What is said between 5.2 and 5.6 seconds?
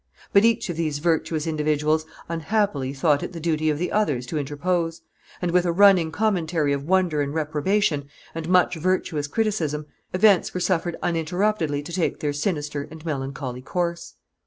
and